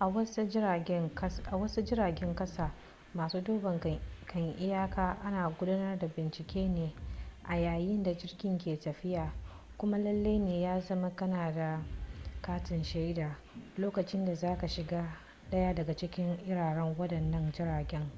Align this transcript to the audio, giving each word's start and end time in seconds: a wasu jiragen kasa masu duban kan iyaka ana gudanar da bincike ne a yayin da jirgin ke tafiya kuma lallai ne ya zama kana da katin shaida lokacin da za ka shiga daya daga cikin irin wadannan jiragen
a 0.00 0.06
wasu 0.06 0.44
jiragen 1.84 2.34
kasa 2.34 2.70
masu 3.14 3.40
duban 3.40 3.80
kan 4.28 4.56
iyaka 4.60 5.18
ana 5.24 5.50
gudanar 5.50 5.98
da 5.98 6.08
bincike 6.08 6.68
ne 6.68 6.94
a 7.44 7.54
yayin 7.56 8.02
da 8.04 8.12
jirgin 8.14 8.58
ke 8.58 8.76
tafiya 8.80 9.32
kuma 9.76 9.98
lallai 9.98 10.38
ne 10.38 10.60
ya 10.60 10.80
zama 10.80 11.10
kana 11.16 11.52
da 11.52 11.84
katin 12.42 12.82
shaida 12.84 13.36
lokacin 13.78 14.24
da 14.24 14.34
za 14.34 14.58
ka 14.58 14.68
shiga 14.68 15.16
daya 15.50 15.74
daga 15.74 15.96
cikin 15.96 16.38
irin 16.46 16.94
wadannan 16.98 17.52
jiragen 17.52 18.10